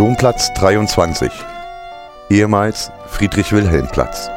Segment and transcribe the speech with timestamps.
[0.00, 1.30] Domplatz 23,
[2.30, 4.30] ehemals Friedrich-Wilhelm-Platz.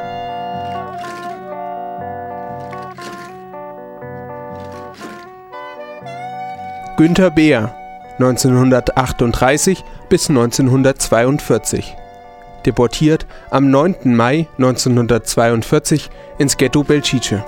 [6.98, 7.74] Günter Beer,
[8.18, 11.96] 1938 bis 1942.
[12.66, 14.14] Deportiert am 9.
[14.14, 17.42] Mai 1942 ins Ghetto Belchice.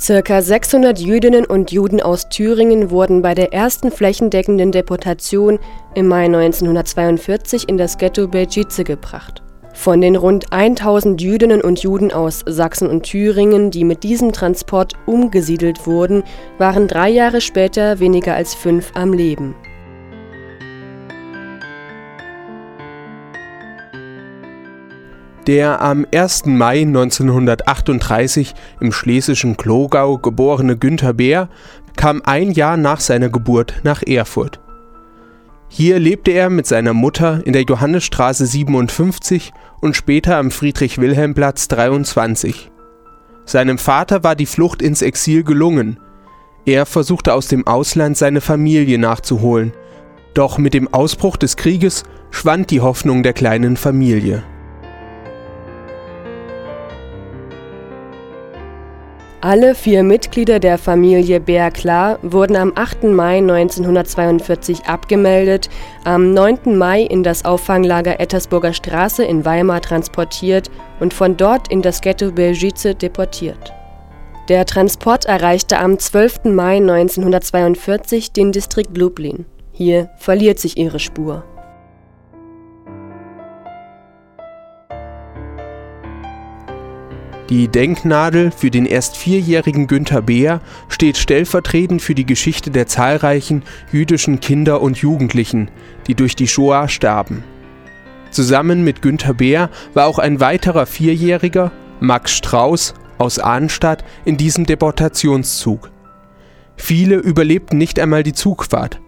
[0.00, 5.58] Circa 600 Jüdinnen und Juden aus Thüringen wurden bei der ersten flächendeckenden Deportation
[5.94, 9.42] im Mai 1942 in das Ghetto Belgice gebracht.
[9.74, 14.94] Von den rund 1000 Jüdinnen und Juden aus Sachsen und Thüringen, die mit diesem Transport
[15.06, 16.22] umgesiedelt wurden,
[16.58, 19.54] waren drei Jahre später weniger als fünf am Leben.
[25.48, 26.44] Der am 1.
[26.44, 31.48] Mai 1938 im schlesischen Klogau geborene Günter Beer
[31.96, 34.60] kam ein Jahr nach seiner Geburt nach Erfurt.
[35.70, 42.70] Hier lebte er mit seiner Mutter in der Johannesstraße 57 und später am Friedrich-Wilhelm-Platz 23.
[43.46, 45.98] Seinem Vater war die Flucht ins Exil gelungen.
[46.66, 49.72] Er versuchte aus dem Ausland seine Familie nachzuholen.
[50.34, 54.42] Doch mit dem Ausbruch des Krieges schwand die Hoffnung der kleinen Familie.
[59.40, 63.04] Alle vier Mitglieder der Familie Bär-Klar wurden am 8.
[63.04, 65.70] Mai 1942 abgemeldet,
[66.02, 66.76] am 9.
[66.76, 72.32] Mai in das Auffanglager Ettersburger Straße in Weimar transportiert und von dort in das Ghetto
[72.32, 73.72] Belgice deportiert.
[74.48, 76.46] Der Transport erreichte am 12.
[76.46, 79.46] Mai 1942 den Distrikt Lublin.
[79.70, 81.44] Hier verliert sich ihre Spur.
[87.50, 93.62] Die Denknadel für den erst vierjährigen Günther Beer steht stellvertretend für die Geschichte der zahlreichen
[93.90, 95.70] jüdischen Kinder und Jugendlichen,
[96.06, 97.42] die durch die Shoah starben.
[98.30, 104.66] Zusammen mit Günther Beer war auch ein weiterer Vierjähriger, Max Strauß aus Arnstadt, in diesem
[104.66, 105.90] Deportationszug.
[106.76, 109.00] Viele überlebten nicht einmal die Zugfahrt.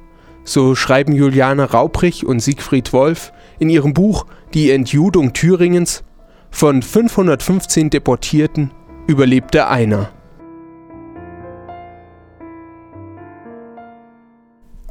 [0.44, 4.24] So schreiben Juliane Raubrich und Siegfried Wolf in ihrem Buch
[4.54, 6.02] Die Entjudung Thüringens
[6.50, 8.70] von 515 Deportierten
[9.06, 10.10] überlebte einer.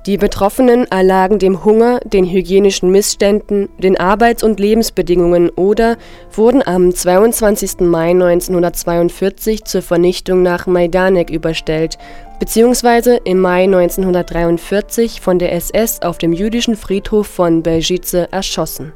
[0.06, 5.98] Die Betroffenen erlagen dem Hunger, den hygienischen Missständen, den Arbeits- und Lebensbedingungen oder
[6.32, 7.82] wurden am 22.
[7.82, 11.98] Mai 1942 zur Vernichtung nach Majdanek überstellt
[12.40, 13.20] bzw.
[13.26, 18.94] im Mai 1943 von der SS auf dem jüdischen Friedhof von Belgice erschossen